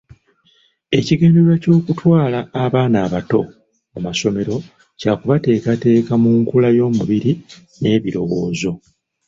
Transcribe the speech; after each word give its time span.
Ekigendererwa 0.97 1.55
ky’okutwala 1.63 2.39
abaana 2.63 2.97
abato 3.05 3.41
mu 3.91 3.99
masomero 4.05 4.55
kya 4.99 5.13
kubateekateeka 5.19 6.13
mu 6.23 6.31
nkula 6.41 6.67
y’omubiri 6.77 7.31
n’ebirowoozo. 7.81 8.71